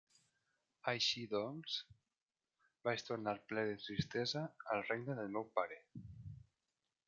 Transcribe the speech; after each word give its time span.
Així 0.91 1.25
doncs, 1.33 1.75
vaig 2.89 3.05
tornar 3.11 3.35
ple 3.53 3.67
de 3.73 3.77
tristesa 3.85 4.43
al 4.77 4.85
regne 4.91 5.19
del 5.21 5.33
meu 5.37 5.47
pare. 5.61 5.79